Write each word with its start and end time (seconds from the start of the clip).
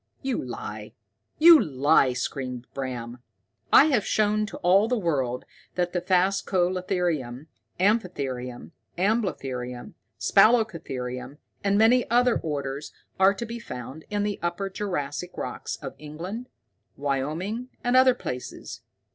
"You 0.23 0.43
lie! 0.43 0.93
You 1.37 1.61
lie!" 1.63 2.13
screamed 2.13 2.65
Bram. 2.73 3.19
"I 3.71 3.85
have 3.85 4.03
shown 4.03 4.47
to 4.47 4.57
all 4.63 4.87
the 4.87 4.97
world 4.97 5.45
that 5.75 5.93
phascalotherium, 5.93 7.45
amphitherium, 7.79 8.71
amblotherium, 8.97 9.93
spalacotherium, 10.19 11.37
and 11.63 11.77
many 11.77 12.09
other 12.09 12.39
orders 12.39 12.91
are 13.19 13.35
to 13.35 13.45
be 13.45 13.59
found 13.59 14.05
in 14.09 14.23
the 14.23 14.39
Upper 14.41 14.71
Jurassic 14.71 15.37
rocks 15.37 15.75
of 15.75 15.93
England, 15.99 16.49
Wyoming, 16.97 17.69
and 17.83 17.95
other 17.95 18.15
places. 18.15 18.81